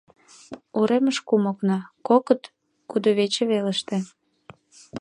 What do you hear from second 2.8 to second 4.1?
кудывече велыште.